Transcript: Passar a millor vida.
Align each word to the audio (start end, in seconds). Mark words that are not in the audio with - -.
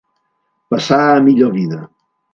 Passar 0.73 0.99
a 1.11 1.21
millor 1.27 1.53
vida. 1.59 1.83